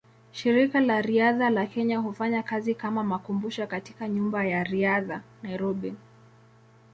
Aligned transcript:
Shirika 0.31 0.79
la 0.79 1.01
Riadha 1.01 1.49
la 1.51 1.65
Kenya 1.67 1.99
hufanya 1.99 2.43
kazi 2.43 2.75
kama 2.75 3.03
makumbusho 3.03 3.67
katika 3.67 4.07
Nyumba 4.09 4.45
ya 4.45 4.63
Riadha, 4.63 5.21
Nairobi. 5.43 5.95